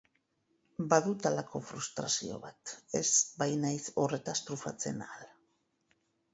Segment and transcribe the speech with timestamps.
[0.93, 3.05] Badut halako frustrazio bat ez
[3.45, 5.33] bainaiz horretaz trufatzen ahal.